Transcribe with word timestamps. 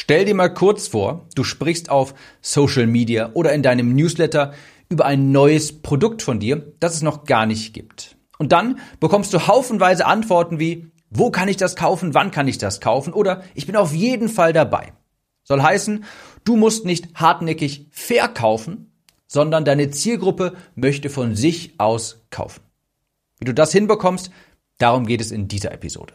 Stell 0.00 0.24
dir 0.24 0.36
mal 0.36 0.54
kurz 0.54 0.86
vor, 0.86 1.26
du 1.34 1.42
sprichst 1.42 1.90
auf 1.90 2.14
Social 2.40 2.86
Media 2.86 3.32
oder 3.34 3.52
in 3.52 3.64
deinem 3.64 3.96
Newsletter 3.96 4.54
über 4.88 5.06
ein 5.06 5.32
neues 5.32 5.82
Produkt 5.82 6.22
von 6.22 6.38
dir, 6.38 6.72
das 6.78 6.94
es 6.94 7.02
noch 7.02 7.24
gar 7.24 7.46
nicht 7.46 7.74
gibt. 7.74 8.16
Und 8.38 8.52
dann 8.52 8.78
bekommst 9.00 9.34
du 9.34 9.48
haufenweise 9.48 10.06
Antworten 10.06 10.60
wie, 10.60 10.92
wo 11.10 11.32
kann 11.32 11.48
ich 11.48 11.56
das 11.56 11.74
kaufen, 11.74 12.14
wann 12.14 12.30
kann 12.30 12.46
ich 12.46 12.58
das 12.58 12.80
kaufen 12.80 13.12
oder 13.12 13.42
ich 13.56 13.66
bin 13.66 13.74
auf 13.74 13.92
jeden 13.92 14.28
Fall 14.28 14.52
dabei. 14.52 14.92
Soll 15.42 15.62
heißen, 15.62 16.04
du 16.44 16.54
musst 16.54 16.84
nicht 16.84 17.16
hartnäckig 17.16 17.88
verkaufen, 17.90 18.92
sondern 19.26 19.64
deine 19.64 19.90
Zielgruppe 19.90 20.54
möchte 20.76 21.10
von 21.10 21.34
sich 21.34 21.74
aus 21.78 22.24
kaufen. 22.30 22.60
Wie 23.40 23.46
du 23.46 23.52
das 23.52 23.72
hinbekommst, 23.72 24.30
darum 24.78 25.08
geht 25.08 25.20
es 25.20 25.32
in 25.32 25.48
dieser 25.48 25.72
Episode. 25.72 26.14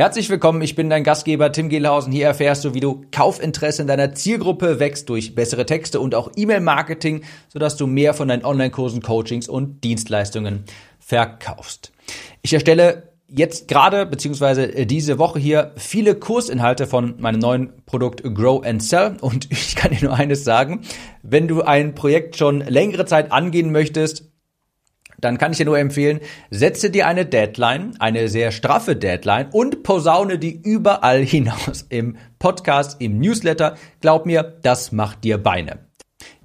Herzlich 0.00 0.30
willkommen, 0.30 0.62
ich 0.62 0.76
bin 0.76 0.88
dein 0.88 1.04
Gastgeber 1.04 1.52
Tim 1.52 1.68
Gehlhausen. 1.68 2.10
Hier 2.10 2.24
erfährst 2.24 2.64
du, 2.64 2.72
wie 2.72 2.80
du 2.80 3.04
Kaufinteresse 3.12 3.82
in 3.82 3.88
deiner 3.88 4.14
Zielgruppe 4.14 4.80
wächst 4.80 5.10
durch 5.10 5.34
bessere 5.34 5.66
Texte 5.66 6.00
und 6.00 6.14
auch 6.14 6.30
E-Mail-Marketing, 6.34 7.22
sodass 7.52 7.76
du 7.76 7.86
mehr 7.86 8.14
von 8.14 8.28
deinen 8.28 8.46
Online-Kursen, 8.46 9.02
Coachings 9.02 9.46
und 9.46 9.84
Dienstleistungen 9.84 10.64
verkaufst. 11.00 11.92
Ich 12.40 12.54
erstelle 12.54 13.10
jetzt 13.28 13.68
gerade 13.68 14.06
beziehungsweise 14.06 14.68
diese 14.86 15.18
Woche 15.18 15.38
hier 15.38 15.72
viele 15.76 16.14
Kursinhalte 16.14 16.86
von 16.86 17.16
meinem 17.18 17.38
neuen 17.38 17.84
Produkt 17.84 18.22
Grow 18.22 18.64
and 18.64 18.82
Sell 18.82 19.18
und 19.20 19.48
ich 19.50 19.76
kann 19.76 19.90
dir 19.90 20.02
nur 20.02 20.14
eines 20.14 20.44
sagen, 20.44 20.80
wenn 21.22 21.46
du 21.46 21.60
ein 21.60 21.94
Projekt 21.94 22.38
schon 22.38 22.62
längere 22.62 23.04
Zeit 23.04 23.32
angehen 23.32 23.70
möchtest, 23.70 24.29
dann 25.20 25.38
kann 25.38 25.52
ich 25.52 25.58
dir 25.58 25.66
nur 25.66 25.78
empfehlen, 25.78 26.20
setze 26.50 26.90
dir 26.90 27.06
eine 27.06 27.26
Deadline, 27.26 27.94
eine 27.98 28.28
sehr 28.28 28.52
straffe 28.52 28.96
Deadline 28.96 29.48
und 29.52 29.82
posaune 29.82 30.38
die 30.38 30.60
überall 30.60 31.20
hinaus 31.24 31.86
im 31.88 32.16
Podcast, 32.38 33.00
im 33.00 33.18
Newsletter. 33.18 33.76
Glaub 34.00 34.26
mir, 34.26 34.58
das 34.62 34.92
macht 34.92 35.24
dir 35.24 35.38
Beine. 35.38 35.78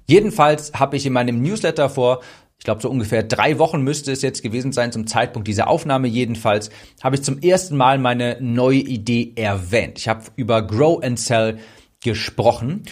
Jedenfalls 0.06 0.72
habe 0.74 0.96
ich 0.96 1.06
in 1.06 1.12
meinem 1.12 1.42
Newsletter 1.42 1.88
vor 1.88 2.20
ich 2.58 2.64
glaube, 2.64 2.80
so 2.80 2.90
ungefähr 2.90 3.22
drei 3.22 3.58
Wochen 3.58 3.82
müsste 3.82 4.10
es 4.12 4.22
jetzt 4.22 4.42
gewesen 4.42 4.72
sein 4.72 4.90
zum 4.90 5.06
Zeitpunkt 5.06 5.46
dieser 5.46 5.68
Aufnahme 5.68 6.08
jedenfalls, 6.08 6.70
habe 7.02 7.16
ich 7.16 7.22
zum 7.22 7.38
ersten 7.38 7.76
Mal 7.76 7.98
meine 7.98 8.38
neue 8.40 8.78
Idee 8.78 9.32
erwähnt. 9.36 9.98
Ich 9.98 10.08
habe 10.08 10.24
über 10.36 10.62
Grow 10.62 11.02
and 11.02 11.20
Sell 11.20 11.58
gesprochen 12.02 12.84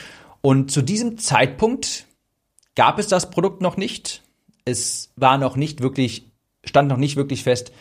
und 0.42 0.70
zu 0.70 0.82
diesem 0.82 1.16
Zeitpunkt 1.18 2.06
gab 2.74 2.98
es 2.98 3.08
das 3.08 3.30
Produkt 3.30 3.62
noch 3.62 3.76
nicht 3.76 4.23
es 4.64 5.12
war 5.16 5.38
noch 5.38 5.56
nicht 5.56 5.82
wirklich, 5.82 6.32
stand 6.64 6.88
noch 6.88 6.96
nicht 6.96 7.16
wirklich 7.16 7.42
fest, 7.42 7.72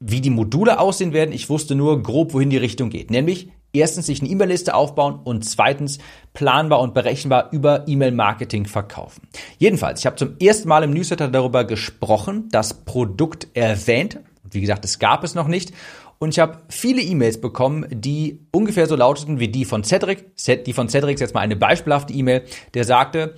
wie 0.00 0.20
die 0.20 0.30
Module 0.30 0.80
aussehen 0.80 1.12
werden. 1.12 1.32
Ich 1.32 1.48
wusste 1.48 1.74
nur 1.74 2.02
grob, 2.02 2.34
wohin 2.34 2.50
die 2.50 2.56
Richtung 2.56 2.90
geht. 2.90 3.10
Nämlich 3.10 3.50
erstens 3.72 4.06
sich 4.06 4.20
eine 4.20 4.30
E-Mail-Liste 4.30 4.74
aufbauen 4.74 5.20
und 5.22 5.44
zweitens 5.44 5.98
planbar 6.34 6.80
und 6.80 6.92
berechenbar 6.92 7.50
über 7.52 7.86
E-Mail-Marketing 7.86 8.66
verkaufen. 8.66 9.28
Jedenfalls, 9.58 10.00
ich 10.00 10.06
habe 10.06 10.16
zum 10.16 10.36
ersten 10.40 10.68
Mal 10.68 10.82
im 10.82 10.90
Newsletter 10.90 11.28
darüber 11.28 11.64
gesprochen, 11.64 12.48
das 12.50 12.84
Produkt 12.84 13.48
erwähnt. 13.54 14.20
Wie 14.50 14.60
gesagt, 14.60 14.84
es 14.84 14.98
gab 14.98 15.24
es 15.24 15.34
noch 15.34 15.46
nicht. 15.46 15.72
Und 16.18 16.30
ich 16.30 16.38
habe 16.38 16.58
viele 16.68 17.00
E-Mails 17.00 17.40
bekommen, 17.40 17.86
die 17.90 18.46
ungefähr 18.52 18.86
so 18.86 18.96
lauteten 18.96 19.40
wie 19.40 19.48
die 19.48 19.64
von 19.64 19.82
Cedric. 19.84 20.36
Die 20.66 20.72
von 20.72 20.88
Cedric 20.88 21.14
ist 21.14 21.20
jetzt 21.20 21.34
mal 21.34 21.40
eine 21.40 21.56
beispielhafte 21.56 22.12
E-Mail, 22.12 22.44
der 22.74 22.84
sagte, 22.84 23.34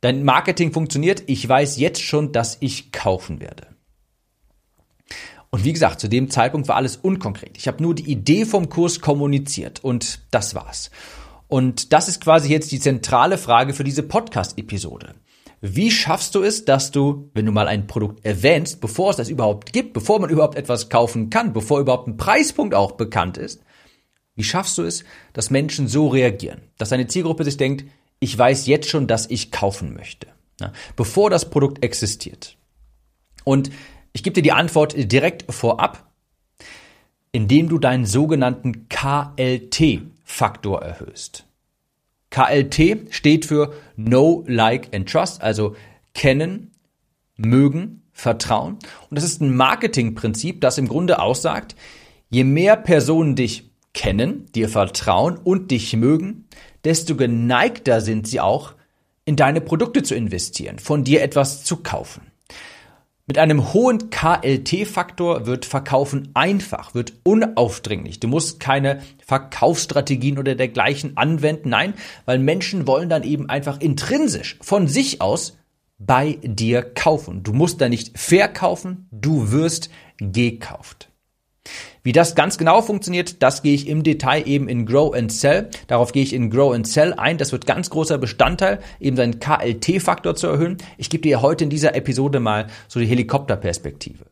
Dein 0.00 0.24
Marketing 0.24 0.72
funktioniert. 0.72 1.24
Ich 1.26 1.46
weiß 1.46 1.78
jetzt 1.78 2.02
schon, 2.02 2.32
dass 2.32 2.56
ich 2.60 2.92
kaufen 2.92 3.40
werde. 3.40 3.66
Und 5.50 5.64
wie 5.64 5.72
gesagt, 5.72 6.00
zu 6.00 6.08
dem 6.08 6.30
Zeitpunkt 6.30 6.68
war 6.68 6.76
alles 6.76 6.96
unkonkret. 6.96 7.56
Ich 7.58 7.66
habe 7.66 7.82
nur 7.82 7.94
die 7.94 8.10
Idee 8.10 8.44
vom 8.44 8.68
Kurs 8.68 9.00
kommuniziert 9.00 9.82
und 9.82 10.20
das 10.30 10.54
war's. 10.54 10.90
Und 11.48 11.92
das 11.92 12.08
ist 12.08 12.20
quasi 12.20 12.48
jetzt 12.48 12.70
die 12.70 12.78
zentrale 12.78 13.36
Frage 13.36 13.74
für 13.74 13.82
diese 13.82 14.04
Podcast-Episode. 14.04 15.14
Wie 15.60 15.90
schaffst 15.90 16.34
du 16.36 16.42
es, 16.42 16.64
dass 16.64 16.92
du, 16.92 17.28
wenn 17.34 17.44
du 17.44 17.52
mal 17.52 17.66
ein 17.68 17.86
Produkt 17.88 18.24
erwähnst, 18.24 18.80
bevor 18.80 19.10
es 19.10 19.16
das 19.16 19.28
überhaupt 19.28 19.72
gibt, 19.72 19.92
bevor 19.92 20.20
man 20.20 20.30
überhaupt 20.30 20.56
etwas 20.56 20.88
kaufen 20.88 21.28
kann, 21.28 21.52
bevor 21.52 21.80
überhaupt 21.80 22.08
ein 22.08 22.16
Preispunkt 22.16 22.74
auch 22.74 22.92
bekannt 22.92 23.36
ist, 23.36 23.62
wie 24.36 24.44
schaffst 24.44 24.78
du 24.78 24.82
es, 24.84 25.04
dass 25.32 25.50
Menschen 25.50 25.86
so 25.86 26.08
reagieren, 26.08 26.62
dass 26.78 26.88
deine 26.90 27.08
Zielgruppe 27.08 27.44
sich 27.44 27.58
denkt, 27.58 27.84
ich 28.20 28.36
weiß 28.38 28.66
jetzt 28.66 28.88
schon, 28.88 29.06
dass 29.06 29.28
ich 29.28 29.50
kaufen 29.50 29.94
möchte, 29.94 30.28
ja, 30.60 30.72
bevor 30.94 31.30
das 31.30 31.50
Produkt 31.50 31.82
existiert. 31.82 32.56
Und 33.44 33.70
ich 34.12 34.22
gebe 34.22 34.34
dir 34.34 34.42
die 34.42 34.52
Antwort 34.52 34.94
direkt 34.96 35.52
vorab, 35.52 36.10
indem 37.32 37.68
du 37.68 37.78
deinen 37.78 38.06
sogenannten 38.06 38.88
KLT-Faktor 38.88 40.82
erhöhst. 40.82 41.46
KLT 42.30 43.12
steht 43.12 43.46
für 43.46 43.72
Know, 43.96 44.44
Like 44.46 44.94
and 44.94 45.08
Trust, 45.08 45.42
also 45.42 45.74
kennen, 46.14 46.72
mögen, 47.36 48.02
vertrauen. 48.12 48.74
Und 49.08 49.16
das 49.16 49.24
ist 49.24 49.40
ein 49.40 49.56
Marketingprinzip, 49.56 50.60
das 50.60 50.78
im 50.78 50.88
Grunde 50.88 51.20
aussagt, 51.20 51.74
je 52.28 52.44
mehr 52.44 52.76
Personen 52.76 53.34
dich 53.34 53.70
kennen, 53.94 54.46
dir 54.54 54.68
vertrauen 54.68 55.36
und 55.36 55.70
dich 55.70 55.96
mögen, 55.96 56.46
desto 56.84 57.16
geneigter 57.16 58.00
sind 58.00 58.26
sie 58.26 58.40
auch, 58.40 58.74
in 59.24 59.36
deine 59.36 59.60
Produkte 59.60 60.02
zu 60.02 60.14
investieren, 60.14 60.78
von 60.78 61.04
dir 61.04 61.22
etwas 61.22 61.64
zu 61.64 61.76
kaufen. 61.76 62.22
Mit 63.26 63.38
einem 63.38 63.72
hohen 63.72 64.10
KLT-Faktor 64.10 65.46
wird 65.46 65.64
Verkaufen 65.64 66.30
einfach, 66.34 66.94
wird 66.94 67.12
unaufdringlich. 67.22 68.18
Du 68.18 68.26
musst 68.26 68.58
keine 68.58 69.02
Verkaufsstrategien 69.24 70.36
oder 70.36 70.56
dergleichen 70.56 71.16
anwenden. 71.16 71.68
Nein, 71.68 71.94
weil 72.24 72.40
Menschen 72.40 72.88
wollen 72.88 73.08
dann 73.08 73.22
eben 73.22 73.48
einfach 73.48 73.78
intrinsisch 73.80 74.58
von 74.60 74.88
sich 74.88 75.20
aus 75.20 75.56
bei 75.98 76.38
dir 76.42 76.82
kaufen. 76.82 77.44
Du 77.44 77.52
musst 77.52 77.80
da 77.80 77.88
nicht 77.88 78.18
verkaufen, 78.18 79.06
du 79.12 79.52
wirst 79.52 79.90
gekauft. 80.18 81.09
Wie 82.02 82.12
das 82.12 82.34
ganz 82.34 82.56
genau 82.56 82.80
funktioniert, 82.80 83.42
das 83.42 83.62
gehe 83.62 83.74
ich 83.74 83.86
im 83.86 84.02
Detail 84.02 84.46
eben 84.46 84.68
in 84.68 84.86
Grow 84.86 85.14
and 85.14 85.30
Sell. 85.30 85.68
Darauf 85.86 86.12
gehe 86.12 86.22
ich 86.22 86.32
in 86.32 86.50
Grow 86.50 86.74
and 86.74 86.86
Sell 86.86 87.12
ein. 87.12 87.36
Das 87.36 87.52
wird 87.52 87.66
ganz 87.66 87.90
großer 87.90 88.16
Bestandteil, 88.16 88.80
eben 89.00 89.16
seinen 89.16 89.38
KLT-Faktor 89.38 90.34
zu 90.34 90.46
erhöhen. 90.46 90.78
Ich 90.96 91.10
gebe 91.10 91.22
dir 91.22 91.42
heute 91.42 91.64
in 91.64 91.70
dieser 91.70 91.94
Episode 91.94 92.40
mal 92.40 92.68
so 92.88 93.00
die 93.00 93.06
Helikopterperspektive. 93.06 94.24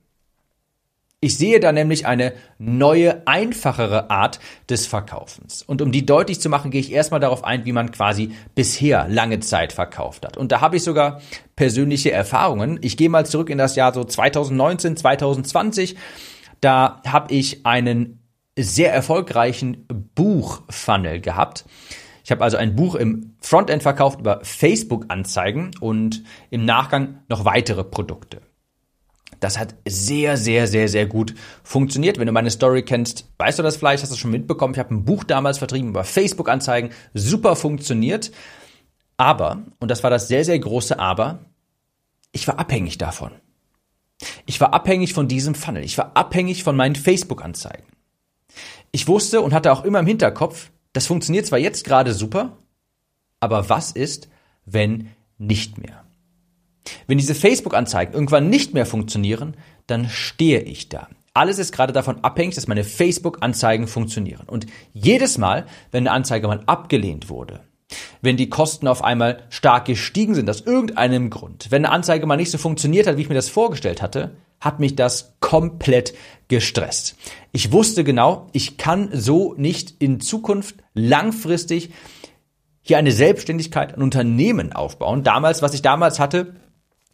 Ich 1.21 1.37
sehe 1.37 1.59
da 1.59 1.73
nämlich 1.73 2.07
eine 2.07 2.33
neue, 2.59 3.27
einfachere 3.27 4.09
Art 4.09 4.39
des 4.71 4.87
Verkaufens. 4.87 5.65
Und 5.65 5.83
um 5.83 5.91
die 5.91 6.07
deutlich 6.07 6.41
zu 6.41 6.49
machen, 6.49 6.71
gehe 6.71 6.81
ich 6.81 6.93
erstmal 6.93 7.19
darauf 7.19 7.43
ein, 7.43 7.65
wie 7.65 7.73
man 7.73 7.91
quasi 7.91 8.31
bisher 8.55 9.09
lange 9.09 9.41
Zeit 9.41 9.73
verkauft 9.73 10.25
hat. 10.25 10.37
Und 10.37 10.53
da 10.53 10.61
habe 10.61 10.77
ich 10.77 10.85
sogar 10.85 11.21
persönliche 11.57 12.13
Erfahrungen. 12.13 12.79
Ich 12.83 12.97
gehe 12.97 13.09
mal 13.09 13.27
zurück 13.27 13.51
in 13.51 13.59
das 13.59 13.75
Jahr 13.75 13.93
so 13.93 14.05
2019, 14.05 14.97
2020. 14.97 15.97
Da 16.61 17.03
habe 17.07 17.33
ich 17.35 17.65
einen 17.67 18.21
sehr 18.59 18.93
erfolgreichen 18.93 19.87
Buchfunnel 20.15 21.21
gehabt. 21.21 21.65
Ich 22.25 22.31
habe 22.31 22.45
also 22.45 22.57
ein 22.57 22.77
Buch 22.77 22.95
im 22.95 23.37
Frontend 23.41 23.83
verkauft 23.83 24.21
über 24.21 24.41
Facebook-Anzeigen 24.43 25.71
und 25.81 26.25
im 26.51 26.65
Nachgang 26.65 27.23
noch 27.29 27.45
weitere 27.45 27.85
Produkte. 27.85 28.43
Das 29.41 29.59
hat 29.59 29.77
sehr, 29.87 30.37
sehr, 30.37 30.67
sehr, 30.67 30.89
sehr 30.89 31.07
gut 31.07 31.35
funktioniert. 31.63 32.19
Wenn 32.19 32.27
du 32.27 32.33
meine 32.33 32.51
Story 32.51 32.83
kennst, 32.83 33.31
weißt 33.39 33.59
du 33.59 33.63
das 33.63 33.77
vielleicht, 33.77 34.03
hast 34.03 34.13
du 34.13 34.17
schon 34.17 34.33
mitbekommen. 34.33 34.75
Ich 34.75 34.81
habe 34.81 34.95
ein 34.95 35.05
Buch 35.05 35.25
damals 35.25 35.59
vertrieben 35.59 35.91
über 35.91 36.05
Facebook-Anzeigen. 36.05 36.91
Super 37.15 37.55
funktioniert. 37.55 38.33
Aber, 39.17 39.63
und 39.79 39.91
das 39.91 40.03
war 40.03 40.11
das 40.11 40.29
sehr, 40.29 40.45
sehr 40.45 40.59
große 40.59 40.99
Aber, 40.99 41.41
ich 42.33 42.47
war 42.47 42.59
abhängig 42.59 42.99
davon. 42.99 43.33
Ich 44.47 44.61
war 44.61 44.75
abhängig 44.75 45.15
von 45.15 45.29
diesem 45.29 45.55
Funnel. 45.55 45.85
Ich 45.85 45.99
war 45.99 46.17
abhängig 46.17 46.65
von 46.65 46.77
meinen 46.77 46.97
Facebook-Anzeigen. 46.97 47.87
Ich 48.91 49.07
wusste 49.07 49.41
und 49.41 49.53
hatte 49.53 49.73
auch 49.73 49.85
immer 49.85 50.01
im 50.01 50.07
Hinterkopf, 50.07 50.71
das 50.93 51.07
funktioniert 51.07 51.47
zwar 51.47 51.59
jetzt 51.59 51.85
gerade 51.85 52.15
super, 52.15 52.57
aber 53.41 53.69
was 53.69 53.93
ist, 53.93 54.29
wenn 54.65 55.11
nicht 55.37 55.79
mehr? 55.79 56.05
Wenn 57.07 57.19
diese 57.19 57.35
Facebook-Anzeigen 57.35 58.15
irgendwann 58.15 58.51
nicht 58.51 58.75
mehr 58.75 58.87
funktionieren, 58.87 59.57
dann 59.87 60.09
stehe 60.09 60.61
ich 60.63 60.89
da. 60.89 61.09
Alles 61.35 61.59
ist 61.59 61.73
gerade 61.73 61.93
davon 61.93 62.25
abhängig, 62.25 62.55
dass 62.55 62.67
meine 62.67 62.85
Facebook-Anzeigen 62.85 63.87
funktionieren. 63.87 64.49
Und 64.49 64.67
jedes 64.93 65.39
Mal, 65.39 65.67
wenn 65.93 66.07
eine 66.07 66.17
Anzeige 66.17 66.49
mal 66.49 66.63
abgelehnt 66.67 67.29
wurde, 67.29 67.61
wenn 68.21 68.37
die 68.37 68.51
Kosten 68.51 68.89
auf 68.89 69.03
einmal 69.03 69.45
stark 69.49 69.87
gestiegen 69.87 70.35
sind, 70.35 70.49
aus 70.51 70.61
irgendeinem 70.61 71.31
Grund, 71.31 71.71
wenn 71.71 71.85
eine 71.85 71.95
Anzeige 71.95 72.27
mal 72.27 72.37
nicht 72.37 72.51
so 72.51 72.59
funktioniert 72.59 73.07
hat, 73.07 73.17
wie 73.17 73.23
ich 73.23 73.29
mir 73.29 73.35
das 73.35 73.49
vorgestellt 73.49 74.03
hatte, 74.03 74.37
hat 74.61 74.81
mich 74.81 74.97
das 74.97 75.37
komplett 75.41 76.15
gestresst. 76.49 77.17
Ich 77.53 77.73
wusste 77.73 78.05
genau, 78.05 78.49
ich 78.53 78.77
kann 78.77 79.11
so 79.13 79.55
nicht 79.57 79.95
in 80.01 80.21
Zukunft 80.21 80.77
langfristig 80.95 81.91
hier 82.83 82.99
eine 82.99 83.13
Selbstständigkeit, 83.13 83.95
ein 83.95 84.03
Unternehmen 84.03 84.73
aufbauen. 84.73 85.23
Damals, 85.23 85.63
was 85.63 85.75
ich 85.75 85.83
damals 85.83 86.19
hatte, 86.19 86.55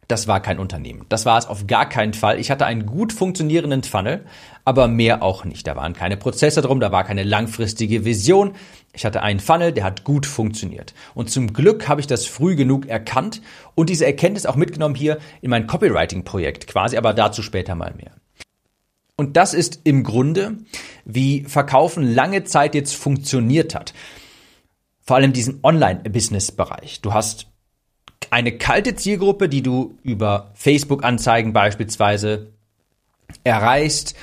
das 0.08 0.28
war 0.28 0.40
kein 0.40 0.58
Unternehmen. 0.58 1.06
Das 1.08 1.26
war 1.26 1.38
es 1.38 1.46
auf 1.46 1.66
gar 1.66 1.88
keinen 1.88 2.14
Fall. 2.14 2.38
Ich 2.38 2.50
hatte 2.50 2.66
einen 2.66 2.86
gut 2.86 3.12
funktionierenden 3.12 3.82
Funnel, 3.82 4.24
aber 4.64 4.88
mehr 4.88 5.22
auch 5.22 5.44
nicht. 5.44 5.66
Da 5.66 5.76
waren 5.76 5.92
keine 5.92 6.16
Prozesse 6.16 6.62
drum, 6.62 6.80
da 6.80 6.90
war 6.90 7.04
keine 7.04 7.22
langfristige 7.22 8.04
Vision. 8.04 8.54
Ich 8.92 9.04
hatte 9.04 9.22
einen 9.22 9.40
Funnel, 9.40 9.72
der 9.72 9.84
hat 9.84 10.04
gut 10.04 10.26
funktioniert. 10.26 10.94
Und 11.14 11.30
zum 11.30 11.52
Glück 11.52 11.88
habe 11.88 12.00
ich 12.00 12.06
das 12.06 12.26
früh 12.26 12.56
genug 12.56 12.86
erkannt 12.86 13.42
und 13.74 13.90
diese 13.90 14.06
Erkenntnis 14.06 14.46
auch 14.46 14.56
mitgenommen 14.56 14.94
hier 14.94 15.18
in 15.42 15.50
mein 15.50 15.66
Copywriting-Projekt 15.66 16.66
quasi, 16.66 16.96
aber 16.96 17.12
dazu 17.12 17.42
später 17.42 17.74
mal 17.74 17.94
mehr. 17.96 18.12
Und 19.16 19.36
das 19.36 19.54
ist 19.54 19.80
im 19.84 20.02
Grunde, 20.02 20.56
wie 21.04 21.44
Verkaufen 21.44 22.14
lange 22.14 22.44
Zeit 22.44 22.74
jetzt 22.74 22.96
funktioniert 22.96 23.74
hat. 23.74 23.94
Vor 25.02 25.16
allem 25.16 25.32
diesen 25.32 25.60
Online-Business-Bereich. 25.62 27.00
Du 27.02 27.12
hast 27.12 27.46
eine 28.30 28.56
kalte 28.56 28.96
Zielgruppe, 28.96 29.48
die 29.48 29.62
du 29.62 29.98
über 30.02 30.50
Facebook-Anzeigen 30.54 31.52
beispielsweise 31.52 32.54
erreichst 33.44 34.16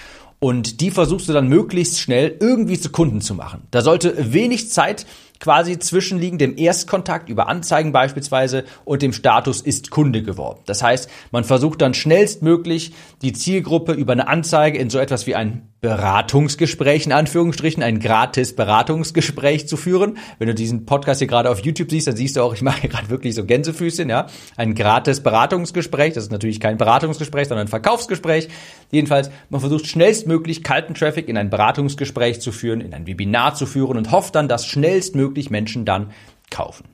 und 0.44 0.82
die 0.82 0.90
versuchst 0.90 1.30
du 1.30 1.34
dann 1.34 1.48
möglichst 1.48 2.00
schnell 2.00 2.36
irgendwie 2.40 2.80
zu 2.80 2.90
Kunden 2.90 3.22
zu 3.22 3.36
machen. 3.36 3.68
Da 3.70 3.82
sollte 3.82 4.34
wenig 4.34 4.72
Zeit 4.72 5.06
quasi 5.40 5.78
zwischenliegen 5.78 6.40
dem 6.40 6.58
Erstkontakt 6.58 7.30
über 7.30 7.48
Anzeigen 7.48 7.92
beispielsweise 7.92 8.64
und 8.84 9.04
dem 9.04 9.14
Status 9.14 9.62
ist 9.62 9.92
Kunde 9.92 10.24
geworden. 10.24 10.60
Das 10.66 10.82
heißt, 10.82 11.10
man 11.32 11.44
versucht 11.44 11.82
dann 11.82 11.94
schnellstmöglich 11.94 12.94
die 13.22 13.34
Zielgruppe 13.34 13.94
über 13.94 14.14
eine 14.14 14.28
Anzeige 14.28 14.80
in 14.80 14.90
so 14.90 14.98
etwas 14.98 15.28
wie 15.28 15.36
ein 15.36 15.71
Beratungsgespräch 15.82 17.08
in 17.08 17.12
Anführungsstrichen, 17.12 17.82
ein 17.82 18.00
gratis 18.00 18.56
Beratungsgespräch 18.56 19.68
zu 19.68 19.78
führen. 19.78 20.20
Wenn 20.38 20.48
du 20.48 20.54
diesen 20.54 20.86
Podcast 20.86 21.20
hier 21.20 21.28
gerade 21.28 21.50
auf 21.50 21.60
YouTube 21.60 21.90
siehst, 21.90 22.08
dann 22.08 22.16
siehst 22.16 22.36
du 22.36 22.42
auch, 22.42 22.54
ich 22.54 22.62
mache 22.62 22.82
hier 22.82 22.90
gerade 22.92 23.10
wirklich 23.10 23.34
so 23.34 23.44
Gänsefüßchen, 23.44 24.08
ja. 24.08 24.28
Ein 24.56 24.76
gratis 24.76 25.22
Beratungsgespräch. 25.22 26.14
Das 26.14 26.26
ist 26.26 26.32
natürlich 26.32 26.60
kein 26.60 26.78
Beratungsgespräch, 26.78 27.48
sondern 27.48 27.66
ein 27.66 27.70
Verkaufsgespräch. 27.70 28.50
Jedenfalls, 28.92 29.32
man 29.50 29.60
versucht 29.60 29.88
schnellstmöglich 29.88 30.62
kalten 30.62 30.94
Traffic 30.94 31.28
in 31.28 31.38
ein 31.38 31.50
Beratungsgespräch 31.50 32.42
zu 32.42 32.52
führen, 32.52 32.80
in 32.80 32.94
ein 32.94 33.08
Webinar 33.08 33.56
zu 33.56 33.66
führen 33.66 33.98
und 33.98 34.12
hofft 34.12 34.36
dann, 34.36 34.48
dass 34.48 34.68
schnellstmöglich 34.68 35.50
Menschen 35.50 35.86
dann 35.86 36.12
kaufen. 36.52 36.86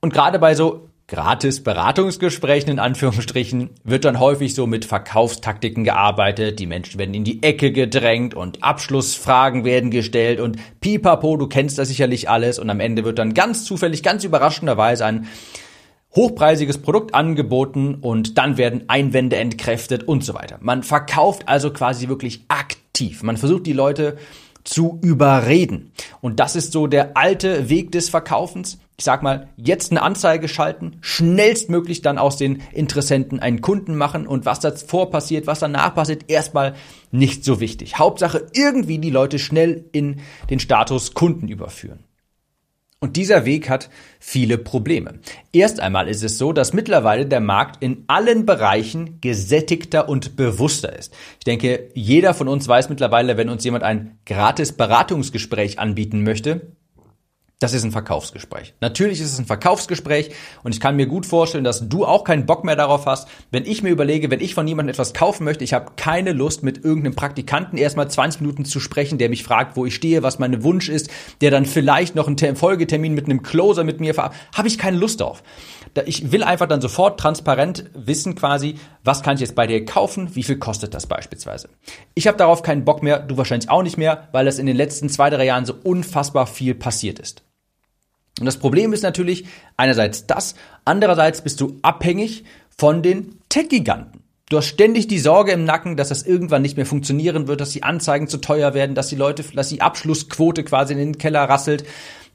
Und 0.00 0.14
gerade 0.14 0.38
bei 0.38 0.54
so 0.54 0.88
gratis 1.08 1.64
Beratungsgesprächen 1.64 2.70
in 2.70 2.78
Anführungsstrichen 2.78 3.70
wird 3.82 4.04
dann 4.04 4.20
häufig 4.20 4.54
so 4.54 4.66
mit 4.66 4.84
Verkaufstaktiken 4.84 5.82
gearbeitet. 5.82 6.58
Die 6.58 6.66
Menschen 6.66 6.98
werden 6.98 7.14
in 7.14 7.24
die 7.24 7.42
Ecke 7.42 7.72
gedrängt 7.72 8.34
und 8.34 8.62
Abschlussfragen 8.62 9.64
werden 9.64 9.90
gestellt 9.90 10.38
und 10.38 10.58
pipapo, 10.80 11.38
du 11.38 11.46
kennst 11.48 11.78
das 11.78 11.88
sicherlich 11.88 12.28
alles 12.28 12.58
und 12.58 12.68
am 12.68 12.78
Ende 12.78 13.04
wird 13.04 13.18
dann 13.18 13.32
ganz 13.32 13.64
zufällig, 13.64 14.02
ganz 14.02 14.22
überraschenderweise 14.22 15.06
ein 15.06 15.26
hochpreisiges 16.14 16.78
Produkt 16.78 17.14
angeboten 17.14 17.94
und 17.94 18.36
dann 18.36 18.58
werden 18.58 18.84
Einwände 18.88 19.36
entkräftet 19.36 20.06
und 20.06 20.22
so 20.22 20.34
weiter. 20.34 20.58
Man 20.60 20.82
verkauft 20.82 21.48
also 21.48 21.72
quasi 21.72 22.08
wirklich 22.08 22.44
aktiv. 22.48 23.22
Man 23.22 23.38
versucht 23.38 23.66
die 23.66 23.72
Leute 23.72 24.18
zu 24.68 24.98
überreden. 25.02 25.92
Und 26.20 26.40
das 26.40 26.56
ist 26.56 26.72
so 26.72 26.86
der 26.86 27.16
alte 27.16 27.68
Weg 27.68 27.92
des 27.92 28.08
Verkaufens 28.08 28.78
ich 28.98 29.04
sag 29.04 29.22
mal, 29.22 29.48
jetzt 29.56 29.92
eine 29.92 30.02
Anzeige 30.02 30.48
schalten, 30.48 30.96
schnellstmöglich 31.02 32.02
dann 32.02 32.18
aus 32.18 32.36
den 32.36 32.60
Interessenten 32.72 33.38
einen 33.38 33.60
Kunden 33.60 33.94
machen 33.94 34.26
und 34.26 34.44
was 34.44 34.58
davor 34.58 35.10
passiert, 35.10 35.46
was 35.46 35.60
danach 35.60 35.94
passiert, 35.94 36.24
erstmal 36.28 36.74
nicht 37.12 37.44
so 37.44 37.60
wichtig. 37.60 37.96
Hauptsache 37.96 38.46
irgendwie 38.54 38.98
die 38.98 39.10
Leute 39.10 39.38
schnell 39.38 39.84
in 39.92 40.20
den 40.50 40.58
Status 40.58 41.14
Kunden 41.14 41.46
überführen. 41.46 42.07
Und 43.00 43.16
dieser 43.16 43.44
Weg 43.44 43.70
hat 43.70 43.90
viele 44.18 44.58
Probleme. 44.58 45.20
Erst 45.52 45.78
einmal 45.78 46.08
ist 46.08 46.24
es 46.24 46.36
so, 46.36 46.52
dass 46.52 46.72
mittlerweile 46.72 47.26
der 47.26 47.38
Markt 47.38 47.80
in 47.80 48.02
allen 48.08 48.44
Bereichen 48.44 49.20
gesättigter 49.20 50.08
und 50.08 50.34
bewusster 50.34 50.96
ist. 50.98 51.14
Ich 51.38 51.44
denke, 51.44 51.90
jeder 51.94 52.34
von 52.34 52.48
uns 52.48 52.66
weiß 52.66 52.88
mittlerweile, 52.88 53.36
wenn 53.36 53.50
uns 53.50 53.62
jemand 53.62 53.84
ein 53.84 54.18
gratis 54.26 54.72
Beratungsgespräch 54.72 55.78
anbieten 55.78 56.24
möchte, 56.24 56.72
das 57.60 57.72
ist 57.72 57.82
ein 57.82 57.90
Verkaufsgespräch. 57.90 58.74
Natürlich 58.80 59.20
ist 59.20 59.32
es 59.32 59.38
ein 59.38 59.46
Verkaufsgespräch 59.46 60.30
und 60.62 60.74
ich 60.74 60.80
kann 60.80 60.94
mir 60.94 61.06
gut 61.06 61.26
vorstellen, 61.26 61.64
dass 61.64 61.88
du 61.88 62.04
auch 62.04 62.22
keinen 62.22 62.46
Bock 62.46 62.62
mehr 62.62 62.76
darauf 62.76 63.06
hast, 63.06 63.26
wenn 63.50 63.66
ich 63.66 63.82
mir 63.82 63.90
überlege, 63.90 64.30
wenn 64.30 64.40
ich 64.40 64.54
von 64.54 64.68
jemandem 64.68 64.92
etwas 64.92 65.12
kaufen 65.12 65.42
möchte, 65.42 65.64
ich 65.64 65.72
habe 65.72 65.92
keine 65.96 66.32
Lust 66.32 66.62
mit 66.62 66.84
irgendeinem 66.84 67.16
Praktikanten 67.16 67.76
erstmal 67.76 68.08
20 68.08 68.42
Minuten 68.42 68.64
zu 68.64 68.78
sprechen, 68.78 69.18
der 69.18 69.28
mich 69.28 69.42
fragt, 69.42 69.76
wo 69.76 69.84
ich 69.86 69.94
stehe, 69.96 70.22
was 70.22 70.38
mein 70.38 70.62
Wunsch 70.62 70.88
ist, 70.88 71.10
der 71.40 71.50
dann 71.50 71.66
vielleicht 71.66 72.14
noch 72.14 72.28
einen 72.28 72.56
Folgetermin 72.56 73.14
mit 73.14 73.24
einem 73.24 73.42
Closer 73.42 73.82
mit 73.82 73.98
mir 73.98 74.14
verabredet, 74.14 74.40
habe 74.54 74.68
ich 74.68 74.78
keine 74.78 74.96
Lust 74.96 75.20
auf. 75.20 75.42
Ich 76.06 76.30
will 76.30 76.44
einfach 76.44 76.68
dann 76.68 76.80
sofort 76.80 77.18
transparent 77.18 77.86
wissen 77.94 78.36
quasi, 78.36 78.76
was 79.02 79.24
kann 79.24 79.34
ich 79.34 79.40
jetzt 79.40 79.56
bei 79.56 79.66
dir 79.66 79.84
kaufen, 79.84 80.36
wie 80.36 80.44
viel 80.44 80.58
kostet 80.58 80.94
das 80.94 81.08
beispielsweise. 81.08 81.70
Ich 82.14 82.28
habe 82.28 82.38
darauf 82.38 82.62
keinen 82.62 82.84
Bock 82.84 83.02
mehr, 83.02 83.18
du 83.18 83.36
wahrscheinlich 83.36 83.70
auch 83.70 83.82
nicht 83.82 83.98
mehr, 83.98 84.28
weil 84.30 84.44
das 84.44 84.60
in 84.60 84.66
den 84.66 84.76
letzten 84.76 85.08
zwei, 85.08 85.28
drei 85.28 85.46
Jahren 85.46 85.64
so 85.64 85.74
unfassbar 85.82 86.46
viel 86.46 86.76
passiert 86.76 87.18
ist. 87.18 87.47
Und 88.40 88.46
das 88.46 88.58
Problem 88.58 88.92
ist 88.92 89.02
natürlich 89.02 89.46
einerseits 89.76 90.26
das, 90.26 90.54
andererseits 90.84 91.42
bist 91.42 91.60
du 91.60 91.78
abhängig 91.82 92.44
von 92.76 93.02
den 93.02 93.38
Tech-Giganten. 93.48 94.22
Du 94.48 94.56
hast 94.56 94.66
ständig 94.66 95.08
die 95.08 95.18
Sorge 95.18 95.52
im 95.52 95.64
Nacken, 95.64 95.96
dass 95.96 96.08
das 96.08 96.22
irgendwann 96.22 96.62
nicht 96.62 96.76
mehr 96.76 96.86
funktionieren 96.86 97.48
wird, 97.48 97.60
dass 97.60 97.70
die 97.70 97.82
Anzeigen 97.82 98.28
zu 98.28 98.38
teuer 98.38 98.72
werden, 98.72 98.94
dass 98.94 99.08
die 99.08 99.16
Leute, 99.16 99.44
dass 99.54 99.68
die 99.68 99.82
Abschlussquote 99.82 100.64
quasi 100.64 100.94
in 100.94 100.98
den 100.98 101.18
Keller 101.18 101.44
rasselt. 101.44 101.84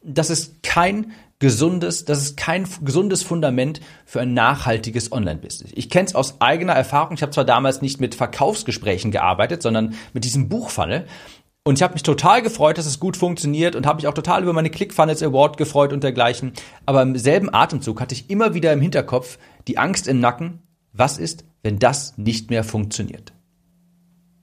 Das 0.03 0.29
ist 0.29 0.61
kein 0.61 1.13
gesundes, 1.39 2.05
das 2.05 2.21
ist 2.21 2.37
kein 2.37 2.67
gesundes 2.83 3.23
Fundament 3.23 3.81
für 4.05 4.21
ein 4.21 4.33
nachhaltiges 4.33 5.11
Online-Business. 5.11 5.71
Ich 5.75 5.89
kenne 5.89 6.05
es 6.05 6.15
aus 6.15 6.39
eigener 6.39 6.73
Erfahrung. 6.73 7.15
Ich 7.15 7.21
habe 7.23 7.31
zwar 7.31 7.45
damals 7.45 7.81
nicht 7.81 7.99
mit 7.99 8.13
Verkaufsgesprächen 8.13 9.11
gearbeitet, 9.11 9.63
sondern 9.63 9.95
mit 10.13 10.23
diesem 10.23 10.49
Buchfunnel. 10.49 11.05
Und 11.65 11.77
ich 11.77 11.83
habe 11.83 11.93
mich 11.93 12.03
total 12.03 12.41
gefreut, 12.41 12.77
dass 12.77 12.85
es 12.85 12.99
gut 12.99 13.15
funktioniert 13.15 13.77
und 13.77 13.85
habe 13.85 13.95
mich 13.95 14.07
auch 14.07 14.13
total 14.13 14.43
über 14.43 14.51
meine 14.51 14.69
ClickFunnels 14.69 15.23
Award 15.23 15.55
gefreut 15.55 15.93
und 15.93 16.03
dergleichen. 16.03 16.51
Aber 16.85 17.01
im 17.01 17.17
selben 17.17 17.53
Atemzug 17.53 18.01
hatte 18.01 18.13
ich 18.13 18.29
immer 18.29 18.53
wieder 18.53 18.73
im 18.73 18.81
Hinterkopf 18.81 19.37
die 19.67 19.77
Angst 19.77 20.09
im 20.09 20.19
Nacken, 20.19 20.59
was 20.91 21.17
ist, 21.17 21.45
wenn 21.61 21.79
das 21.79 22.17
nicht 22.17 22.49
mehr 22.49 22.65
funktioniert? 22.65 23.31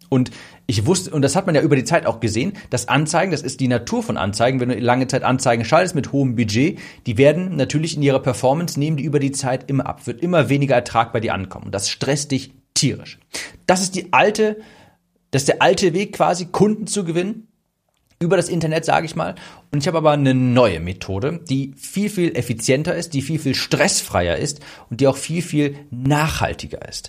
Und 0.09 0.31
ich 0.67 0.87
wusste, 0.87 1.11
und 1.11 1.21
das 1.21 1.37
hat 1.37 1.45
man 1.45 1.55
ja 1.55 1.61
über 1.61 1.77
die 1.77 1.85
Zeit 1.85 2.07
auch 2.07 2.21
gesehen, 2.21 2.55
dass 2.71 2.89
Anzeigen, 2.89 3.31
das 3.33 3.43
ist 3.43 3.61
die 3.61 3.69
Natur 3.69 4.03
von 4.03 4.17
Anzeigen, 4.17 4.59
wenn 4.59 4.71
du 4.71 4.79
lange 4.79 5.07
Zeit 5.07 5.23
Anzeigen 5.23 5.65
schaltest 5.65 5.95
mit 5.95 6.13
hohem 6.13 6.37
Budget, 6.37 6.79
die 7.07 7.19
werden 7.19 7.55
natürlich 7.55 7.97
in 7.97 8.03
ihrer 8.03 8.21
Performance, 8.21 8.81
nehmen 8.81 8.97
die 8.97 9.05
über 9.05 9.21
die 9.21 9.31
Zeit 9.31 9.69
immer 9.69 9.87
ab, 9.87 10.07
wird 10.07 10.23
immer 10.23 10.49
weniger 10.49 10.75
Ertrag 10.75 11.13
bei 11.13 11.21
dir 11.21 11.35
ankommen. 11.35 11.67
Und 11.67 11.75
das 11.75 11.91
stresst 11.91 12.31
dich 12.31 12.55
tierisch. 12.75 13.19
Das 13.67 13.83
ist 13.83 13.95
die 13.95 14.13
alte 14.13 14.57
das 15.31 15.43
ist 15.43 15.49
der 15.49 15.63
alte 15.63 15.93
Weg 15.95 16.15
quasi, 16.15 16.47
Kunden 16.47 16.87
zu 16.87 17.05
gewinnen. 17.05 17.47
Über 18.23 18.37
das 18.37 18.51
Internet, 18.51 18.85
sage 18.85 19.07
ich 19.07 19.17
mal. 19.17 19.35
Und 19.71 19.79
ich 19.79 19.87
habe 19.87 19.97
aber 19.97 20.11
eine 20.11 20.35
neue 20.35 20.79
Methode, 20.79 21.41
die 21.49 21.73
viel, 21.77 22.11
viel 22.11 22.37
effizienter 22.37 22.95
ist, 22.95 23.15
die 23.15 23.23
viel, 23.23 23.39
viel 23.39 23.55
stressfreier 23.55 24.37
ist 24.37 24.61
und 24.91 25.01
die 25.01 25.07
auch 25.07 25.17
viel, 25.17 25.41
viel 25.41 25.87
nachhaltiger 25.91 26.87
ist. 26.87 27.09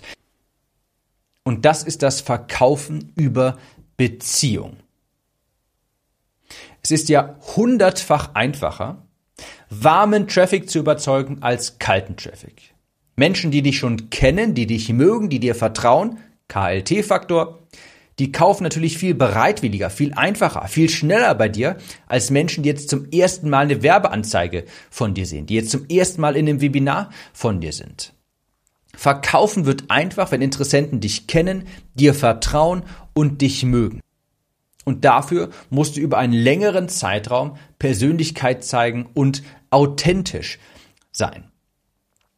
Und 1.44 1.66
das 1.66 1.82
ist 1.82 2.02
das 2.02 2.22
Verkaufen 2.22 3.12
über 3.14 3.58
Beziehung. 3.98 4.78
Es 6.82 6.90
ist 6.90 7.08
ja 7.08 7.36
hundertfach 7.56 8.34
einfacher, 8.34 9.06
warmen 9.68 10.28
Traffic 10.28 10.70
zu 10.70 10.78
überzeugen 10.78 11.42
als 11.42 11.78
kalten 11.78 12.16
Traffic. 12.16 12.74
Menschen, 13.16 13.50
die 13.50 13.62
dich 13.62 13.78
schon 13.78 14.10
kennen, 14.10 14.54
die 14.54 14.66
dich 14.66 14.88
mögen, 14.92 15.28
die 15.28 15.40
dir 15.40 15.54
vertrauen, 15.54 16.18
KLT-Faktor, 16.48 17.61
die 18.22 18.30
kaufen 18.30 18.62
natürlich 18.62 18.98
viel 18.98 19.14
bereitwilliger, 19.14 19.90
viel 19.90 20.14
einfacher, 20.14 20.68
viel 20.68 20.88
schneller 20.88 21.34
bei 21.34 21.48
dir 21.48 21.76
als 22.06 22.30
Menschen, 22.30 22.62
die 22.62 22.68
jetzt 22.68 22.88
zum 22.88 23.10
ersten 23.10 23.50
Mal 23.50 23.64
eine 23.64 23.82
Werbeanzeige 23.82 24.64
von 24.90 25.12
dir 25.12 25.26
sehen, 25.26 25.46
die 25.46 25.56
jetzt 25.56 25.72
zum 25.72 25.88
ersten 25.88 26.20
Mal 26.20 26.36
in 26.36 26.48
einem 26.48 26.60
Webinar 26.60 27.10
von 27.32 27.60
dir 27.60 27.72
sind. 27.72 28.14
Verkaufen 28.94 29.66
wird 29.66 29.90
einfach, 29.90 30.30
wenn 30.30 30.40
Interessenten 30.40 31.00
dich 31.00 31.26
kennen, 31.26 31.64
dir 31.96 32.14
vertrauen 32.14 32.84
und 33.12 33.40
dich 33.40 33.64
mögen. 33.64 34.00
Und 34.84 35.04
dafür 35.04 35.50
musst 35.68 35.96
du 35.96 36.00
über 36.00 36.18
einen 36.18 36.32
längeren 36.32 36.88
Zeitraum 36.88 37.56
Persönlichkeit 37.80 38.62
zeigen 38.62 39.08
und 39.14 39.42
authentisch 39.70 40.60
sein. 41.10 41.50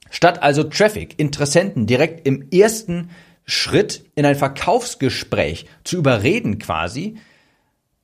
Statt 0.08 0.42
also 0.42 0.64
Traffic, 0.64 1.18
Interessenten 1.18 1.86
direkt 1.86 2.26
im 2.26 2.48
ersten 2.50 3.10
Schritt 3.44 4.04
in 4.14 4.24
ein 4.24 4.36
Verkaufsgespräch 4.36 5.66
zu 5.84 5.96
überreden 5.96 6.58
quasi, 6.58 7.16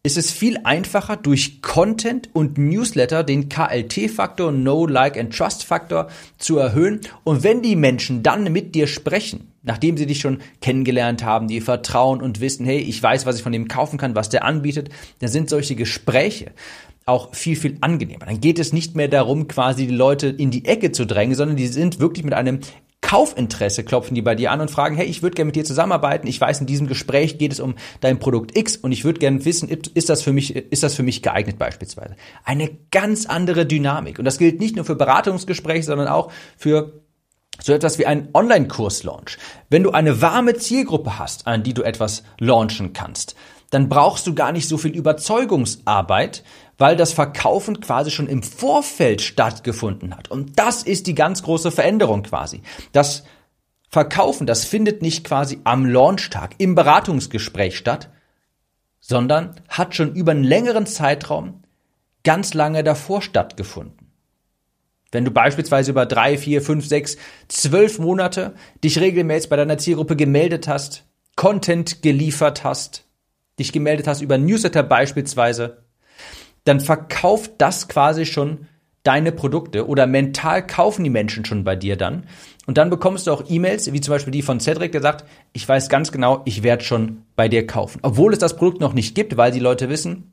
ist 0.03 0.17
es 0.17 0.31
viel 0.31 0.59
einfacher 0.65 1.17
durch 1.17 1.61
Content 1.61 2.31
und 2.33 2.57
Newsletter 2.57 3.23
den 3.23 3.51
KLT-Faktor, 3.51 4.51
No, 4.51 4.87
Like 4.87 5.19
and 5.19 5.37
Trust-Faktor 5.37 6.09
zu 6.39 6.57
erhöhen. 6.57 7.01
Und 7.23 7.43
wenn 7.43 7.61
die 7.61 7.77
Menschen 7.77 8.23
dann 8.23 8.51
mit 8.51 8.75
dir 8.75 8.87
sprechen, 8.87 9.53
nachdem 9.63 9.99
sie 9.99 10.07
dich 10.07 10.21
schon 10.21 10.39
kennengelernt 10.63 11.23
haben, 11.23 11.49
die 11.49 11.61
vertrauen 11.61 12.23
und 12.23 12.41
wissen, 12.41 12.65
hey, 12.65 12.79
ich 12.79 13.03
weiß, 13.03 13.27
was 13.27 13.37
ich 13.37 13.43
von 13.43 13.53
dem 13.53 13.69
kaufen 13.69 13.99
kann, 13.99 14.15
was 14.15 14.31
der 14.31 14.45
anbietet, 14.45 14.89
dann 15.19 15.29
sind 15.29 15.51
solche 15.51 15.75
Gespräche 15.75 16.53
auch 17.05 17.35
viel, 17.35 17.57
viel 17.57 17.77
angenehmer. 17.83 18.25
Dann 18.25 18.41
geht 18.41 18.59
es 18.59 18.73
nicht 18.73 18.97
mehr 18.97 19.09
darum, 19.09 19.49
quasi 19.49 19.87
die 19.87 19.95
Leute 19.95 20.29
in 20.29 20.51
die 20.51 20.65
Ecke 20.65 20.93
zu 20.93 21.07
drängen, 21.07 21.35
sondern 21.35 21.57
die 21.57 21.67
sind 21.67 21.99
wirklich 21.99 22.25
mit 22.25 22.35
einem 22.35 22.61
Kaufinteresse 23.11 23.83
klopfen 23.83 24.15
die 24.15 24.23
bei 24.23 24.37
dir 24.37 24.53
an 24.53 24.61
und 24.61 24.71
fragen, 24.71 24.95
hey, 24.95 25.05
ich 25.05 25.21
würde 25.21 25.35
gerne 25.35 25.47
mit 25.47 25.57
dir 25.57 25.65
zusammenarbeiten. 25.65 26.29
Ich 26.29 26.41
weiß, 26.41 26.61
in 26.61 26.67
diesem 26.67 26.87
Gespräch 26.87 27.39
geht 27.39 27.53
es 27.53 27.59
um 27.59 27.75
dein 28.01 28.21
Produkt 28.21 28.57
X 28.57 28.77
und 28.77 28.93
ich 28.93 29.05
würde 29.05 29.19
gerne 29.19 29.45
wissen, 29.45 29.69
ist 29.69 30.09
das 30.09 30.23
für 30.23 30.33
mich, 30.33 30.55
ist 30.55 30.85
das 30.85 30.95
für 30.95 31.03
mich 31.03 31.21
geeignet 31.21 31.59
beispielsweise? 31.59 32.15
Eine 32.45 32.71
ganz 32.93 33.27
andere 33.27 33.67
Dynamik. 33.67 34.21
Und 34.21 34.27
das 34.27 34.39
gilt 34.39 34.61
nicht 34.61 34.77
nur 34.77 34.85
für 34.85 34.95
Beratungsgespräche, 34.95 35.83
sondern 35.83 36.07
auch 36.07 36.31
für 36.57 37.03
so 37.61 37.73
etwas 37.73 37.99
wie 37.99 38.07
einen 38.07 38.29
Online-Kurs-Launch. 38.33 39.39
Wenn 39.71 39.83
du 39.83 39.91
eine 39.91 40.23
warme 40.23 40.55
Zielgruppe 40.55 41.19
hast, 41.19 41.49
an 41.49 41.65
die 41.65 41.75
du 41.75 41.83
etwas 41.83 42.23
launchen 42.39 42.93
kannst, 42.93 43.35
dann 43.71 43.89
brauchst 43.89 44.29
du 44.29 44.37
gar 44.37 44.53
nicht 44.53 44.69
so 44.69 44.79
viel 44.79 44.93
Überzeugungsarbeit, 44.93 46.45
weil 46.81 46.97
das 46.97 47.13
Verkaufen 47.13 47.81
quasi 47.81 48.11
schon 48.11 48.27
im 48.27 48.43
Vorfeld 48.43 49.21
stattgefunden 49.21 50.17
hat. 50.17 50.31
Und 50.31 50.59
das 50.59 50.83
ist 50.83 51.07
die 51.07 51.15
ganz 51.15 51.43
große 51.43 51.71
Veränderung 51.71 52.23
quasi. 52.23 52.63
Das 52.93 53.25
Verkaufen, 53.91 54.47
das 54.47 54.65
findet 54.65 55.03
nicht 55.03 55.23
quasi 55.23 55.61
am 55.65 55.85
Launchtag 55.85 56.55
im 56.57 56.75
Beratungsgespräch 56.75 57.77
statt, 57.77 58.09
sondern 58.99 59.57
hat 59.69 59.95
schon 59.95 60.15
über 60.15 60.33
einen 60.33 60.43
längeren 60.43 60.87
Zeitraum 60.87 61.63
ganz 62.25 62.55
lange 62.55 62.83
davor 62.83 63.21
stattgefunden. 63.21 64.11
Wenn 65.13 65.27
du 65.27 65.33
beispielsweise 65.33 65.91
über 65.91 66.07
drei, 66.07 66.39
vier, 66.39 66.63
fünf, 66.63 66.87
sechs, 66.87 67.19
zwölf 67.49 67.99
Monate 67.99 68.55
dich 68.83 68.99
regelmäßig 68.99 69.51
bei 69.51 69.57
deiner 69.57 69.77
Zielgruppe 69.77 70.17
gemeldet 70.17 70.67
hast, 70.67 71.05
Content 71.37 72.01
geliefert 72.01 72.65
hast, 72.65 73.05
dich 73.59 73.71
gemeldet 73.71 74.07
hast 74.07 74.23
über 74.23 74.39
Newsletter 74.39 74.83
beispielsweise, 74.83 75.85
dann 76.71 76.79
verkauft 76.79 77.55
das 77.59 77.89
quasi 77.89 78.25
schon 78.25 78.69
deine 79.03 79.33
Produkte 79.33 79.89
oder 79.89 80.07
mental 80.07 80.65
kaufen 80.65 81.03
die 81.03 81.11
Menschen 81.11 81.45
schon 81.45 81.65
bei 81.65 81.75
dir 81.75 81.97
dann. 81.97 82.29
Und 82.65 82.79
dann 82.79 82.91
bekommst 82.91 83.27
du 83.27 83.33
auch 83.33 83.43
E-Mails, 83.49 83.93
wie 83.93 84.01
zum 84.01 84.13
Beispiel 84.13 84.31
die 84.31 84.43
von 84.43 84.61
Cedric, 84.61 84.93
der 84.93 85.03
sagt, 85.03 85.25
ich 85.53 85.69
weiß 85.69 85.89
ganz 85.89 86.13
genau, 86.13 86.43
ich 86.45 86.63
werde 86.63 86.85
schon 86.85 87.23
bei 87.35 87.49
dir 87.49 87.67
kaufen. 87.67 87.99
Obwohl 88.03 88.33
es 88.33 88.39
das 88.39 88.55
Produkt 88.55 88.81
noch 88.81 88.93
nicht 88.93 89.17
gibt, 89.17 89.37
weil 89.37 89.51
die 89.51 89.59
Leute 89.59 89.89
wissen, 89.89 90.33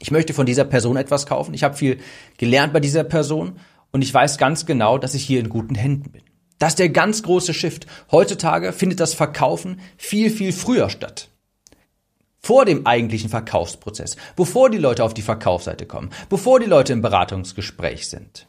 ich 0.00 0.10
möchte 0.10 0.34
von 0.34 0.44
dieser 0.44 0.64
Person 0.64 0.96
etwas 0.96 1.24
kaufen. 1.24 1.54
Ich 1.54 1.62
habe 1.62 1.76
viel 1.76 1.98
gelernt 2.36 2.72
bei 2.72 2.80
dieser 2.80 3.04
Person 3.04 3.52
und 3.92 4.02
ich 4.02 4.12
weiß 4.12 4.38
ganz 4.38 4.66
genau, 4.66 4.98
dass 4.98 5.14
ich 5.14 5.22
hier 5.22 5.38
in 5.38 5.50
guten 5.50 5.76
Händen 5.76 6.10
bin. 6.10 6.22
Das 6.58 6.70
ist 6.70 6.80
der 6.80 6.88
ganz 6.88 7.22
große 7.22 7.54
Shift. 7.54 7.86
Heutzutage 8.10 8.72
findet 8.72 8.98
das 8.98 9.14
Verkaufen 9.14 9.78
viel, 9.96 10.30
viel 10.30 10.52
früher 10.52 10.90
statt 10.90 11.29
vor 12.40 12.64
dem 12.64 12.86
eigentlichen 12.86 13.30
Verkaufsprozess, 13.30 14.16
bevor 14.34 14.70
die 14.70 14.78
Leute 14.78 15.04
auf 15.04 15.14
die 15.14 15.22
Verkaufsseite 15.22 15.86
kommen, 15.86 16.10
bevor 16.28 16.58
die 16.58 16.66
Leute 16.66 16.92
im 16.92 17.02
Beratungsgespräch 17.02 18.08
sind. 18.08 18.46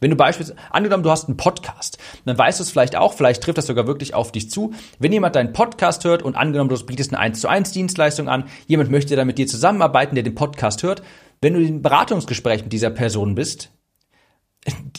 Wenn 0.00 0.10
du 0.10 0.16
beispielsweise, 0.16 0.58
angenommen, 0.70 1.02
du 1.02 1.10
hast 1.10 1.28
einen 1.28 1.36
Podcast, 1.36 1.98
dann 2.24 2.36
weißt 2.36 2.58
du 2.58 2.64
es 2.64 2.70
vielleicht 2.70 2.96
auch, 2.96 3.14
vielleicht 3.14 3.42
trifft 3.42 3.58
das 3.58 3.66
sogar 3.66 3.86
wirklich 3.86 4.14
auf 4.14 4.32
dich 4.32 4.50
zu. 4.50 4.72
Wenn 4.98 5.12
jemand 5.12 5.36
deinen 5.36 5.52
Podcast 5.52 6.04
hört 6.04 6.22
und 6.22 6.36
angenommen, 6.36 6.70
du 6.70 6.86
bietest 6.86 7.12
eine 7.12 7.20
1 7.20 7.40
zu 7.40 7.48
1 7.48 7.72
Dienstleistung 7.72 8.28
an, 8.28 8.44
jemand 8.66 8.90
möchte 8.90 9.14
dann 9.16 9.26
mit 9.26 9.38
dir 9.38 9.46
zusammenarbeiten, 9.46 10.14
der 10.14 10.24
den 10.24 10.34
Podcast 10.34 10.82
hört, 10.82 11.02
wenn 11.40 11.54
du 11.54 11.60
im 11.60 11.82
Beratungsgespräch 11.82 12.64
mit 12.64 12.72
dieser 12.72 12.90
Person 12.90 13.34
bist, 13.34 13.70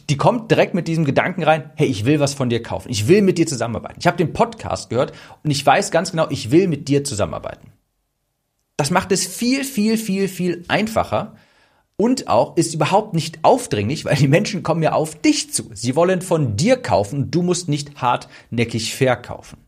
die 0.09 0.17
kommt 0.17 0.49
direkt 0.49 0.73
mit 0.73 0.87
diesem 0.87 1.05
Gedanken 1.05 1.43
rein, 1.43 1.71
hey, 1.75 1.87
ich 1.87 2.05
will 2.05 2.19
was 2.19 2.33
von 2.33 2.49
dir 2.49 2.63
kaufen, 2.63 2.89
ich 2.89 3.07
will 3.07 3.21
mit 3.21 3.37
dir 3.37 3.45
zusammenarbeiten. 3.45 3.99
Ich 3.99 4.07
habe 4.07 4.17
den 4.17 4.33
Podcast 4.33 4.89
gehört 4.89 5.13
und 5.43 5.51
ich 5.51 5.65
weiß 5.65 5.91
ganz 5.91 6.11
genau, 6.11 6.27
ich 6.29 6.49
will 6.49 6.67
mit 6.67 6.87
dir 6.87 7.03
zusammenarbeiten. 7.03 7.71
Das 8.81 8.89
macht 8.89 9.11
es 9.11 9.27
viel, 9.27 9.63
viel, 9.63 9.95
viel, 9.95 10.27
viel 10.27 10.65
einfacher 10.67 11.35
und 11.97 12.27
auch 12.27 12.57
ist 12.57 12.73
überhaupt 12.73 13.13
nicht 13.13 13.38
aufdringlich, 13.43 14.05
weil 14.05 14.15
die 14.15 14.27
Menschen 14.27 14.63
kommen 14.63 14.81
ja 14.81 14.93
auf 14.93 15.13
dich 15.13 15.53
zu. 15.53 15.69
Sie 15.75 15.95
wollen 15.95 16.23
von 16.23 16.57
dir 16.57 16.77
kaufen, 16.77 17.29
du 17.29 17.43
musst 17.43 17.69
nicht 17.69 18.01
hartnäckig 18.01 18.95
verkaufen. 18.95 19.59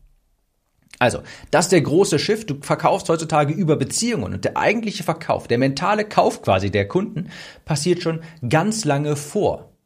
Also, 0.98 1.20
das 1.52 1.66
ist 1.66 1.70
der 1.70 1.82
große 1.82 2.18
Schiff. 2.18 2.44
Du 2.44 2.56
verkaufst 2.60 3.08
heutzutage 3.08 3.54
über 3.54 3.76
Beziehungen 3.76 4.34
und 4.34 4.44
der 4.44 4.56
eigentliche 4.56 5.04
Verkauf, 5.04 5.46
der 5.46 5.58
mentale 5.58 6.04
Kauf 6.04 6.42
quasi 6.42 6.72
der 6.72 6.88
Kunden 6.88 7.28
passiert 7.64 8.02
schon 8.02 8.20
ganz 8.48 8.84
lange 8.84 9.14
vor 9.14 9.76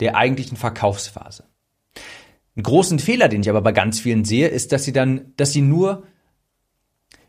der 0.00 0.16
eigentlichen 0.16 0.56
Verkaufsphase. 0.56 1.44
Einen 2.56 2.64
großen 2.64 2.98
Fehler, 2.98 3.28
den 3.28 3.42
ich 3.42 3.50
aber 3.50 3.62
bei 3.62 3.70
ganz 3.70 4.00
vielen 4.00 4.24
sehe, 4.24 4.48
ist, 4.48 4.72
dass 4.72 4.82
sie 4.82 4.92
dann, 4.92 5.32
dass 5.36 5.52
sie 5.52 5.62
nur 5.62 6.02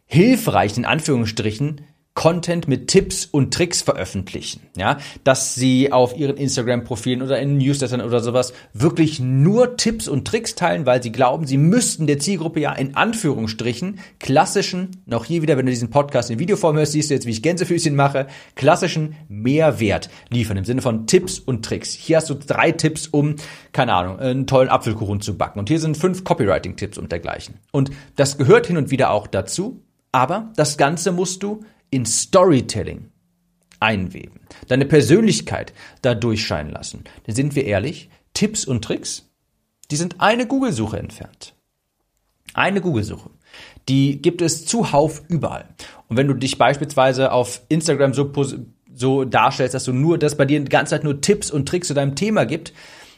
hilfreich 0.07 0.77
in 0.77 0.85
Anführungsstrichen 0.85 1.81
Content 2.17 2.67
mit 2.67 2.87
Tipps 2.87 3.25
und 3.25 3.53
Tricks 3.53 3.83
veröffentlichen, 3.83 4.61
ja, 4.75 4.97
dass 5.23 5.53
sie 5.53 5.91
auf 5.91 6.17
ihren 6.17 6.35
Instagram-Profilen 6.35 7.21
oder 7.21 7.39
in 7.39 7.59
Newslettern 7.59 8.01
oder 8.01 8.21
sowas 8.21 8.53
wirklich 8.73 9.19
nur 9.19 9.77
Tipps 9.77 10.07
und 10.07 10.25
Tricks 10.25 10.55
teilen, 10.55 10.87
weil 10.87 11.03
sie 11.03 11.11
glauben, 11.11 11.45
sie 11.45 11.59
müssten 11.59 12.07
der 12.07 12.17
Zielgruppe 12.17 12.59
ja 12.59 12.73
in 12.73 12.95
Anführungsstrichen 12.95 13.99
klassischen, 14.19 15.03
noch 15.05 15.25
hier 15.25 15.43
wieder, 15.43 15.57
wenn 15.57 15.67
du 15.67 15.71
diesen 15.71 15.91
Podcast 15.91 16.31
in 16.31 16.39
Videoform 16.39 16.77
hörst, 16.77 16.93
siehst 16.93 17.11
du 17.11 17.13
jetzt, 17.13 17.27
wie 17.27 17.31
ich 17.31 17.43
Gänsefüßchen 17.43 17.95
mache, 17.95 18.25
klassischen 18.55 19.15
Mehrwert 19.29 20.09
liefern 20.31 20.57
im 20.57 20.65
Sinne 20.65 20.81
von 20.81 21.05
Tipps 21.05 21.37
und 21.37 21.63
Tricks. 21.63 21.93
Hier 21.93 22.17
hast 22.17 22.31
du 22.31 22.33
drei 22.33 22.71
Tipps, 22.71 23.05
um, 23.05 23.35
keine 23.73 23.93
Ahnung, 23.93 24.17
einen 24.17 24.47
tollen 24.47 24.69
Apfelkuchen 24.69 25.21
zu 25.21 25.37
backen 25.37 25.59
und 25.59 25.69
hier 25.69 25.79
sind 25.79 25.95
fünf 25.95 26.23
Copywriting-Tipps 26.23 26.97
und 26.97 27.11
dergleichen. 27.11 27.59
Und 27.71 27.91
das 28.15 28.39
gehört 28.39 28.65
hin 28.65 28.77
und 28.77 28.89
wieder 28.89 29.11
auch 29.11 29.27
dazu, 29.27 29.83
aber 30.17 30.51
das 30.55 30.79
Ganze 30.79 31.11
musst 31.11 31.43
du 31.43 31.63
in 31.91 32.03
Storytelling 32.07 33.11
einweben, 33.79 34.39
deine 34.67 34.85
Persönlichkeit 34.85 35.73
da 36.01 36.15
durchscheinen 36.15 36.71
lassen. 36.71 37.03
Denn 37.27 37.35
sind 37.35 37.55
wir 37.55 37.65
ehrlich, 37.65 38.09
Tipps 38.33 38.65
und 38.65 38.83
Tricks, 38.83 39.29
die 39.91 39.95
sind 39.95 40.19
eine 40.19 40.47
Google-Suche 40.47 40.97
entfernt. 40.97 41.53
Eine 42.55 42.81
Google-Suche. 42.81 43.29
Die 43.89 44.19
gibt 44.19 44.41
es 44.41 44.65
zuhauf 44.65 45.21
überall. 45.27 45.65
Und 46.07 46.17
wenn 46.17 46.27
du 46.27 46.33
dich 46.33 46.57
beispielsweise 46.57 47.31
auf 47.31 47.61
Instagram 47.69 48.15
so, 48.15 48.31
so 48.91 49.23
darstellst, 49.23 49.75
dass 49.75 49.83
du 49.83 49.93
nur, 49.93 50.17
dass 50.17 50.35
bei 50.35 50.45
dir 50.45 50.59
die 50.59 50.69
ganze 50.69 50.95
Zeit 50.95 51.03
nur 51.03 51.21
Tipps 51.21 51.51
und 51.51 51.69
Tricks 51.69 51.89
zu 51.89 51.93
deinem 51.93 52.15
Thema 52.15 52.47
gibt, 52.47 52.73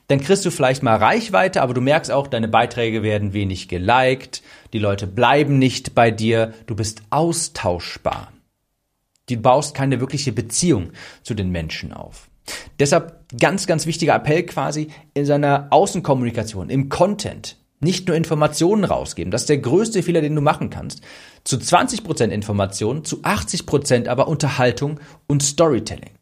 dann 0.09 0.19
kriegst 0.19 0.43
du 0.43 0.49
vielleicht 0.49 0.81
mal 0.81 0.97
Reichweite, 0.97 1.61
aber 1.61 1.75
du 1.75 1.81
merkst 1.81 2.11
auch, 2.11 2.27
deine 2.27 2.47
Beiträge 2.47 3.03
werden 3.03 3.33
wenig 3.33 3.67
geliked, 3.67 4.41
die 4.73 4.79
Leute 4.79 5.05
bleiben 5.05 5.59
nicht 5.59 5.93
bei 5.93 6.09
dir, 6.09 6.53
du 6.65 6.75
bist 6.75 7.03
austauschbar. 7.11 8.33
Du 9.29 9.37
baust 9.37 9.75
keine 9.75 9.99
wirkliche 9.99 10.31
Beziehung 10.31 10.91
zu 11.21 11.35
den 11.35 11.51
Menschen 11.51 11.93
auf. 11.93 12.27
Deshalb 12.79 13.23
ganz, 13.39 13.67
ganz 13.67 13.85
wichtiger 13.85 14.15
Appell 14.15 14.43
quasi 14.43 14.89
in 15.13 15.27
seiner 15.27 15.67
Außenkommunikation, 15.69 16.71
im 16.71 16.89
Content. 16.89 17.57
Nicht 17.79 18.07
nur 18.07 18.17
Informationen 18.17 18.85
rausgeben. 18.85 19.29
Das 19.29 19.43
ist 19.43 19.49
der 19.49 19.59
größte 19.59 20.01
Fehler, 20.01 20.21
den 20.21 20.35
du 20.35 20.41
machen 20.41 20.71
kannst. 20.71 21.01
Zu 21.43 21.57
20% 21.57 22.29
Informationen, 22.29 23.05
zu 23.05 23.17
80% 23.21 24.07
aber 24.07 24.27
Unterhaltung 24.27 24.99
und 25.27 25.43
Storytelling. 25.43 26.18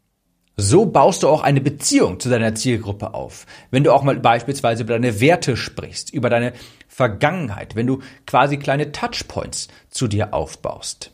So 0.60 0.88
baust 0.88 1.22
du 1.22 1.28
auch 1.28 1.42
eine 1.42 1.62
Beziehung 1.62 2.20
zu 2.20 2.30
deiner 2.30 2.56
Zielgruppe 2.56 3.14
auf. 3.14 3.46
Wenn 3.70 3.84
du 3.84 3.94
auch 3.94 4.02
mal 4.02 4.18
beispielsweise 4.18 4.82
über 4.82 4.94
deine 4.94 5.22
Werte 5.22 5.56
sprichst, 5.56 6.12
über 6.12 6.32
deine 6.32 6.54
Vergangenheit, 6.88 7.76
wenn 7.76 7.86
du 7.86 8.00
quasi 8.26 8.58
kleine 8.58 8.92
Touchpoints 8.92 9.68
zu 9.92 10.08
dir 10.08 10.34
aufbaust. 10.34 11.12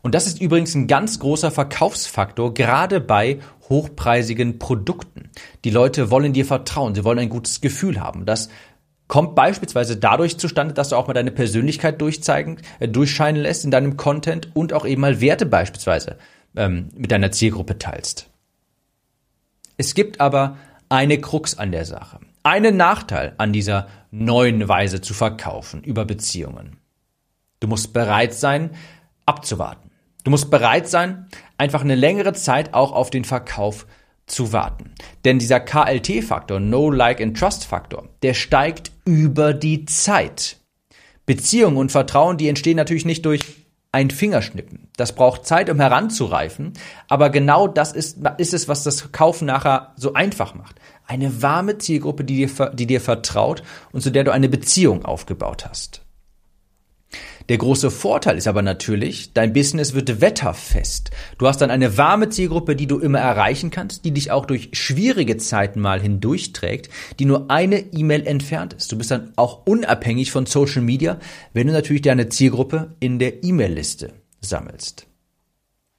Und 0.00 0.14
das 0.14 0.26
ist 0.26 0.40
übrigens 0.40 0.74
ein 0.74 0.86
ganz 0.86 1.18
großer 1.18 1.50
Verkaufsfaktor, 1.50 2.54
gerade 2.54 3.00
bei 3.00 3.40
hochpreisigen 3.68 4.58
Produkten. 4.58 5.28
Die 5.64 5.70
Leute 5.70 6.10
wollen 6.10 6.32
dir 6.32 6.46
vertrauen, 6.46 6.94
sie 6.94 7.04
wollen 7.04 7.18
ein 7.18 7.28
gutes 7.28 7.60
Gefühl 7.60 8.00
haben. 8.00 8.24
Das 8.24 8.48
kommt 9.06 9.34
beispielsweise 9.34 9.98
dadurch 9.98 10.38
zustande, 10.38 10.72
dass 10.72 10.88
du 10.88 10.96
auch 10.96 11.08
mal 11.08 11.12
deine 11.12 11.30
Persönlichkeit 11.30 12.00
durchzeigen, 12.00 12.56
äh, 12.80 12.88
durchscheinen 12.88 13.42
lässt 13.42 13.66
in 13.66 13.70
deinem 13.70 13.98
Content 13.98 14.48
und 14.54 14.72
auch 14.72 14.86
eben 14.86 15.02
mal 15.02 15.20
Werte 15.20 15.44
beispielsweise 15.44 16.16
ähm, 16.56 16.88
mit 16.96 17.12
deiner 17.12 17.32
Zielgruppe 17.32 17.78
teilst. 17.78 18.31
Es 19.82 19.94
gibt 19.94 20.20
aber 20.20 20.58
eine 20.90 21.18
Krux 21.18 21.58
an 21.58 21.72
der 21.72 21.84
Sache. 21.84 22.20
Einen 22.44 22.76
Nachteil 22.76 23.34
an 23.38 23.52
dieser 23.52 23.88
neuen 24.12 24.68
Weise 24.68 25.00
zu 25.00 25.12
verkaufen 25.12 25.82
über 25.82 26.04
Beziehungen. 26.04 26.76
Du 27.58 27.66
musst 27.66 27.92
bereit 27.92 28.32
sein, 28.32 28.70
abzuwarten. 29.26 29.90
Du 30.22 30.30
musst 30.30 30.52
bereit 30.52 30.88
sein, 30.88 31.26
einfach 31.58 31.80
eine 31.80 31.96
längere 31.96 32.32
Zeit 32.32 32.74
auch 32.74 32.92
auf 32.92 33.10
den 33.10 33.24
Verkauf 33.24 33.88
zu 34.26 34.52
warten. 34.52 34.92
Denn 35.24 35.40
dieser 35.40 35.58
KLT-Faktor, 35.58 36.60
No 36.60 36.88
Like 36.88 37.20
and 37.20 37.36
Trust 37.36 37.64
Faktor, 37.64 38.08
der 38.22 38.34
steigt 38.34 38.92
über 39.04 39.52
die 39.52 39.84
Zeit. 39.86 40.58
Beziehungen 41.26 41.76
und 41.76 41.90
Vertrauen, 41.90 42.36
die 42.36 42.46
entstehen 42.46 42.76
natürlich 42.76 43.04
nicht 43.04 43.26
durch 43.26 43.61
ein 43.92 44.10
Fingerschnippen. 44.10 44.88
Das 44.96 45.14
braucht 45.14 45.46
Zeit, 45.46 45.68
um 45.68 45.78
heranzureifen, 45.78 46.72
aber 47.08 47.28
genau 47.28 47.68
das 47.68 47.92
ist, 47.92 48.18
ist 48.38 48.54
es, 48.54 48.66
was 48.66 48.82
das 48.82 49.12
Kaufen 49.12 49.46
nachher 49.46 49.92
so 49.96 50.14
einfach 50.14 50.54
macht. 50.54 50.76
Eine 51.06 51.42
warme 51.42 51.76
Zielgruppe, 51.76 52.24
die 52.24 52.46
dir, 52.46 52.70
die 52.70 52.86
dir 52.86 53.02
vertraut 53.02 53.62
und 53.92 54.00
zu 54.00 54.10
der 54.10 54.24
du 54.24 54.32
eine 54.32 54.48
Beziehung 54.48 55.04
aufgebaut 55.04 55.66
hast. 55.68 56.01
Der 57.52 57.58
große 57.58 57.90
Vorteil 57.90 58.38
ist 58.38 58.48
aber 58.48 58.62
natürlich, 58.62 59.34
dein 59.34 59.52
Business 59.52 59.92
wird 59.92 60.22
wetterfest. 60.22 61.10
Du 61.36 61.46
hast 61.46 61.60
dann 61.60 61.70
eine 61.70 61.98
warme 61.98 62.30
Zielgruppe, 62.30 62.74
die 62.74 62.86
du 62.86 62.98
immer 62.98 63.18
erreichen 63.18 63.68
kannst, 63.68 64.06
die 64.06 64.10
dich 64.10 64.30
auch 64.30 64.46
durch 64.46 64.70
schwierige 64.72 65.36
Zeiten 65.36 65.78
mal 65.78 66.00
hindurchträgt, 66.00 66.88
die 67.18 67.26
nur 67.26 67.50
eine 67.50 67.80
E-Mail 67.92 68.26
entfernt 68.26 68.72
ist. 68.72 68.90
Du 68.90 68.96
bist 68.96 69.10
dann 69.10 69.34
auch 69.36 69.66
unabhängig 69.66 70.30
von 70.32 70.46
Social 70.46 70.80
Media, 70.80 71.18
wenn 71.52 71.66
du 71.66 71.74
natürlich 71.74 72.00
deine 72.00 72.30
Zielgruppe 72.30 72.94
in 73.00 73.18
der 73.18 73.44
E-Mail-Liste 73.44 74.14
sammelst. 74.40 75.06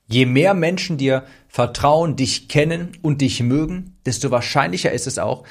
Je 0.08 0.26
mehr 0.26 0.56
Menschen 0.56 0.98
dir 0.98 1.24
vertrauen, 1.48 2.16
dich 2.16 2.48
kennen 2.48 2.94
und 3.04 3.22
dich 3.22 3.44
mögen, 3.44 3.96
desto 4.08 4.32
wahrscheinlicher 4.32 4.92
ist 4.92 5.06
es 5.06 5.20
auch, 5.20 5.44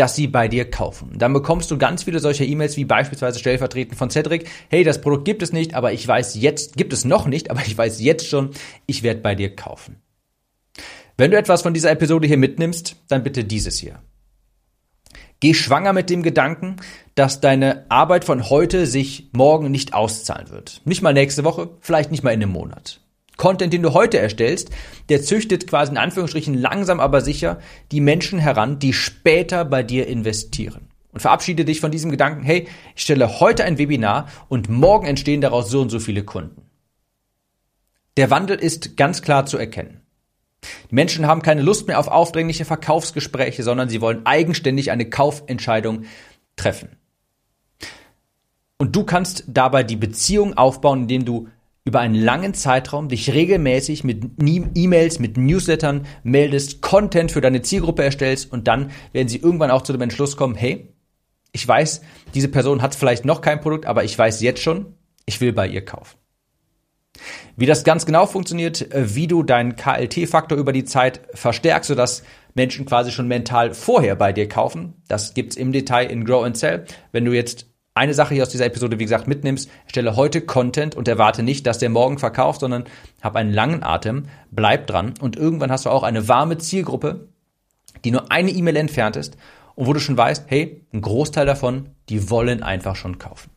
dass 0.00 0.16
sie 0.16 0.28
bei 0.28 0.48
dir 0.48 0.70
kaufen. 0.70 1.10
Dann 1.18 1.34
bekommst 1.34 1.70
du 1.70 1.76
ganz 1.76 2.04
viele 2.04 2.20
solcher 2.20 2.46
E-Mails 2.46 2.78
wie 2.78 2.86
beispielsweise 2.86 3.38
stellvertretend 3.38 3.98
von 3.98 4.08
Cedric. 4.08 4.48
Hey, 4.70 4.82
das 4.82 5.02
Produkt 5.02 5.26
gibt 5.26 5.42
es 5.42 5.52
nicht, 5.52 5.74
aber 5.74 5.92
ich 5.92 6.08
weiß 6.08 6.36
jetzt, 6.40 6.78
gibt 6.78 6.94
es 6.94 7.04
noch 7.04 7.26
nicht, 7.26 7.50
aber 7.50 7.60
ich 7.60 7.76
weiß 7.76 8.00
jetzt 8.00 8.26
schon, 8.26 8.50
ich 8.86 9.02
werde 9.02 9.20
bei 9.20 9.34
dir 9.34 9.54
kaufen. 9.54 10.00
Wenn 11.18 11.30
du 11.30 11.36
etwas 11.36 11.60
von 11.60 11.74
dieser 11.74 11.90
Episode 11.90 12.26
hier 12.26 12.38
mitnimmst, 12.38 12.96
dann 13.08 13.22
bitte 13.22 13.44
dieses 13.44 13.78
hier. 13.78 14.00
Geh 15.40 15.52
schwanger 15.52 15.92
mit 15.92 16.08
dem 16.08 16.22
Gedanken, 16.22 16.76
dass 17.14 17.42
deine 17.42 17.84
Arbeit 17.90 18.24
von 18.24 18.48
heute 18.48 18.86
sich 18.86 19.28
morgen 19.32 19.70
nicht 19.70 19.92
auszahlen 19.92 20.48
wird. 20.48 20.80
Nicht 20.86 21.02
mal 21.02 21.12
nächste 21.12 21.44
Woche, 21.44 21.76
vielleicht 21.80 22.10
nicht 22.10 22.22
mal 22.22 22.32
in 22.32 22.42
einem 22.42 22.52
Monat. 22.52 23.02
Content, 23.40 23.72
den 23.72 23.82
du 23.82 23.94
heute 23.94 24.18
erstellst, 24.18 24.70
der 25.08 25.22
züchtet 25.22 25.66
quasi 25.66 25.92
in 25.92 25.96
Anführungsstrichen 25.96 26.52
langsam 26.52 27.00
aber 27.00 27.22
sicher 27.22 27.58
die 27.90 28.02
Menschen 28.02 28.38
heran, 28.38 28.78
die 28.78 28.92
später 28.92 29.64
bei 29.64 29.82
dir 29.82 30.06
investieren. 30.06 30.90
Und 31.10 31.20
verabschiede 31.20 31.64
dich 31.64 31.80
von 31.80 31.90
diesem 31.90 32.10
Gedanken, 32.10 32.42
hey, 32.42 32.68
ich 32.94 33.02
stelle 33.02 33.40
heute 33.40 33.64
ein 33.64 33.78
Webinar 33.78 34.28
und 34.48 34.68
morgen 34.68 35.06
entstehen 35.06 35.40
daraus 35.40 35.70
so 35.70 35.80
und 35.80 35.88
so 35.88 36.00
viele 36.00 36.22
Kunden. 36.22 36.66
Der 38.18 38.30
Wandel 38.30 38.58
ist 38.58 38.98
ganz 38.98 39.22
klar 39.22 39.46
zu 39.46 39.56
erkennen. 39.56 40.02
Die 40.90 40.94
Menschen 40.94 41.26
haben 41.26 41.40
keine 41.40 41.62
Lust 41.62 41.88
mehr 41.88 41.98
auf 41.98 42.08
aufdringliche 42.08 42.66
Verkaufsgespräche, 42.66 43.62
sondern 43.62 43.88
sie 43.88 44.02
wollen 44.02 44.26
eigenständig 44.26 44.90
eine 44.90 45.08
Kaufentscheidung 45.08 46.04
treffen. 46.56 46.90
Und 48.76 48.94
du 48.94 49.04
kannst 49.04 49.44
dabei 49.46 49.82
die 49.82 49.96
Beziehung 49.96 50.58
aufbauen, 50.58 51.02
indem 51.02 51.24
du 51.24 51.48
über 51.84 52.00
einen 52.00 52.14
langen 52.14 52.54
Zeitraum 52.54 53.08
dich 53.08 53.32
regelmäßig 53.32 54.04
mit 54.04 54.24
E-Mails, 54.38 55.18
mit 55.18 55.36
Newslettern 55.36 56.06
meldest, 56.22 56.82
Content 56.82 57.32
für 57.32 57.40
deine 57.40 57.62
Zielgruppe 57.62 58.04
erstellst 58.04 58.52
und 58.52 58.68
dann 58.68 58.90
werden 59.12 59.28
sie 59.28 59.38
irgendwann 59.38 59.70
auch 59.70 59.82
zu 59.82 59.92
dem 59.92 60.02
Entschluss 60.02 60.36
kommen, 60.36 60.54
hey, 60.54 60.92
ich 61.52 61.66
weiß, 61.66 62.02
diese 62.34 62.48
Person 62.48 62.82
hat 62.82 62.94
vielleicht 62.94 63.24
noch 63.24 63.40
kein 63.40 63.60
Produkt, 63.60 63.86
aber 63.86 64.04
ich 64.04 64.16
weiß 64.16 64.40
jetzt 64.40 64.62
schon, 64.62 64.94
ich 65.26 65.40
will 65.40 65.52
bei 65.52 65.66
ihr 65.66 65.84
kaufen. 65.84 66.16
Wie 67.56 67.66
das 67.66 67.84
ganz 67.84 68.06
genau 68.06 68.26
funktioniert, 68.26 68.92
äh, 68.92 69.14
wie 69.14 69.26
du 69.26 69.42
deinen 69.42 69.76
KLT-Faktor 69.76 70.56
über 70.56 70.72
die 70.72 70.84
Zeit 70.84 71.20
verstärkst, 71.34 71.88
sodass 71.88 72.22
Menschen 72.54 72.86
quasi 72.86 73.10
schon 73.10 73.28
mental 73.28 73.74
vorher 73.74 74.16
bei 74.16 74.32
dir 74.32 74.48
kaufen, 74.48 74.94
das 75.08 75.34
gibt's 75.34 75.56
im 75.56 75.72
Detail 75.72 76.10
in 76.10 76.24
Grow 76.24 76.44
and 76.44 76.56
Sell. 76.56 76.84
Wenn 77.12 77.24
du 77.24 77.32
jetzt 77.32 77.69
eine 78.00 78.14
Sache 78.14 78.32
hier 78.32 78.42
aus 78.42 78.48
dieser 78.48 78.64
Episode, 78.64 78.98
wie 78.98 79.04
gesagt, 79.04 79.28
mitnimmst, 79.28 79.70
stelle 79.86 80.16
heute 80.16 80.40
Content 80.40 80.94
und 80.94 81.06
erwarte 81.06 81.42
nicht, 81.42 81.66
dass 81.66 81.76
der 81.76 81.90
morgen 81.90 82.18
verkauft, 82.18 82.60
sondern 82.60 82.84
hab 83.20 83.36
einen 83.36 83.52
langen 83.52 83.82
Atem, 83.82 84.24
bleib 84.50 84.86
dran. 84.86 85.12
Und 85.20 85.36
irgendwann 85.36 85.70
hast 85.70 85.84
du 85.84 85.90
auch 85.90 86.02
eine 86.02 86.26
warme 86.26 86.56
Zielgruppe, 86.56 87.28
die 88.02 88.10
nur 88.10 88.32
eine 88.32 88.50
E-Mail 88.50 88.76
entfernt 88.76 89.16
ist 89.16 89.36
und 89.74 89.86
wo 89.86 89.92
du 89.92 90.00
schon 90.00 90.16
weißt, 90.16 90.44
hey, 90.48 90.86
ein 90.94 91.02
Großteil 91.02 91.44
davon, 91.44 91.90
die 92.08 92.30
wollen 92.30 92.62
einfach 92.62 92.96
schon 92.96 93.18
kaufen. 93.18 93.50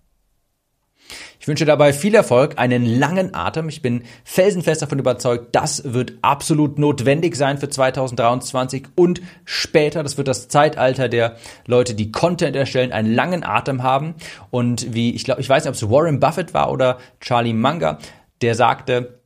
Ich 1.40 1.48
wünsche 1.48 1.66
dabei 1.66 1.94
viel 1.94 2.16
Erfolg, 2.16 2.54
einen 2.58 2.86
langen 2.86 3.36
Atem. 3.36 3.70
Ich 3.70 3.82
bin 3.82 4.04
felsenfest 4.24 4.82
davon 4.82 5.00
überzeugt, 5.00 5.56
das 5.56 5.94
wird 5.94 6.14
absolut 6.22 6.80
notwendig 6.80 7.36
sein 7.36 7.58
für 7.58 7.70
2023 7.70 8.88
und 8.96 9.22
später. 9.46 10.04
Das 10.04 10.18
wird 10.18 10.28
das 10.28 10.48
Zeitalter 10.48 11.10
der 11.10 11.38
Leute, 11.66 11.96
die 11.96 12.12
Content 12.12 12.56
erstellen, 12.56 12.92
einen 12.92 13.14
langen 13.14 13.44
Atem 13.44 13.84
haben. 13.84 14.16
Und 14.52 14.94
wie, 14.94 15.14
ich 15.14 15.26
glaube, 15.26 15.42
ich 15.42 15.50
weiß 15.50 15.64
nicht, 15.64 15.70
ob 15.70 15.76
es 15.76 15.90
Warren 15.90 16.20
Buffett 16.20 16.54
war 16.54 16.72
oder 16.72 16.98
Charlie 17.20 17.54
Munger, 17.54 17.98
der 18.42 18.56
sagte, 18.56 19.23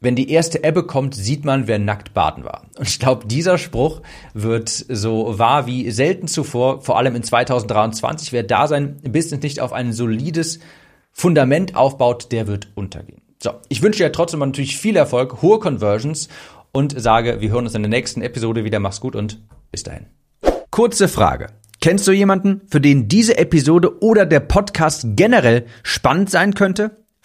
wenn 0.00 0.14
die 0.14 0.30
erste 0.30 0.62
Ebbe 0.62 0.84
kommt, 0.84 1.14
sieht 1.14 1.44
man, 1.44 1.66
wer 1.66 1.78
nackt 1.78 2.14
baden 2.14 2.44
war. 2.44 2.66
Und 2.78 2.88
ich 2.88 2.98
glaube, 2.98 3.26
dieser 3.26 3.58
Spruch 3.58 4.00
wird 4.32 4.68
so 4.68 5.38
wahr 5.38 5.66
wie 5.66 5.90
selten 5.90 6.28
zuvor, 6.28 6.82
vor 6.82 6.98
allem 6.98 7.16
in 7.16 7.22
2023. 7.22 8.32
Wer 8.32 8.44
da 8.44 8.68
sein 8.68 8.96
Business 9.02 9.42
nicht 9.42 9.60
auf 9.60 9.72
ein 9.72 9.92
solides 9.92 10.60
Fundament 11.12 11.74
aufbaut, 11.74 12.30
der 12.30 12.46
wird 12.46 12.68
untergehen. 12.76 13.22
So, 13.42 13.50
ich 13.68 13.82
wünsche 13.82 14.02
dir 14.02 14.12
trotzdem 14.12 14.40
natürlich 14.40 14.76
viel 14.76 14.96
Erfolg, 14.96 15.42
hohe 15.42 15.58
Conversions 15.58 16.28
und 16.72 17.00
sage, 17.00 17.40
wir 17.40 17.50
hören 17.50 17.66
uns 17.66 17.74
in 17.74 17.82
der 17.82 17.90
nächsten 17.90 18.22
Episode 18.22 18.64
wieder. 18.64 18.78
Mach's 18.78 19.00
gut 19.00 19.16
und 19.16 19.40
bis 19.72 19.82
dahin. 19.82 20.06
Kurze 20.70 21.08
Frage. 21.08 21.48
Kennst 21.80 22.06
du 22.06 22.12
jemanden, 22.12 22.62
für 22.68 22.80
den 22.80 23.08
diese 23.08 23.38
Episode 23.38 24.00
oder 24.02 24.26
der 24.26 24.40
Podcast 24.40 25.06
generell 25.14 25.66
spannend 25.82 26.30
sein 26.30 26.54
könnte? 26.54 27.04